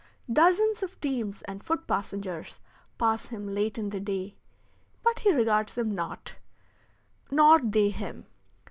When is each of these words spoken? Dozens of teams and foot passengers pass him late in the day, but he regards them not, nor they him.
Dozens 0.33 0.81
of 0.81 0.99
teams 0.99 1.43
and 1.43 1.63
foot 1.63 1.85
passengers 1.85 2.59
pass 2.97 3.27
him 3.27 3.53
late 3.53 3.77
in 3.77 3.91
the 3.91 3.99
day, 3.99 4.35
but 5.03 5.19
he 5.19 5.31
regards 5.31 5.75
them 5.75 5.93
not, 5.93 6.37
nor 7.29 7.59
they 7.59 7.89
him. 7.91 8.25